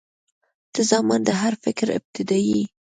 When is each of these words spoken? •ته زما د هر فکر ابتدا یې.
•ته 0.73 0.81
زما 0.89 1.15
د 1.27 1.29
هر 1.41 1.53
فکر 1.63 1.87
ابتدا 1.97 2.37
یې. 2.49 2.61